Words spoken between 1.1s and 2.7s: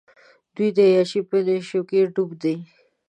په نېشوکې ډوب دي.